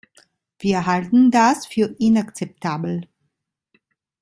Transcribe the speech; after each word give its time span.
Wir 0.57 0.87
halten 0.87 1.29
das 1.29 1.67
für 1.67 1.95
inakzeptabel. 1.99 3.07